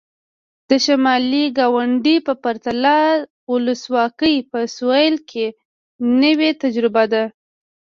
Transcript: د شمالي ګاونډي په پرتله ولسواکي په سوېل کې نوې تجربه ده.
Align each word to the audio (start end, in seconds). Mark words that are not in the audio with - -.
د 0.69 0.71
شمالي 0.85 1.43
ګاونډي 1.57 2.15
په 2.27 2.33
پرتله 2.43 2.97
ولسواکي 3.51 4.35
په 4.51 4.59
سوېل 4.77 5.15
کې 5.29 5.45
نوې 6.21 6.51
تجربه 6.63 7.03
ده. 7.13 7.23